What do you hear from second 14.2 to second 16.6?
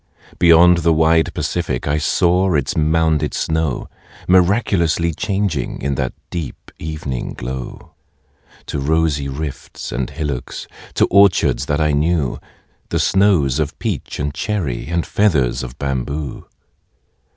cherry, And feathers of bamboo.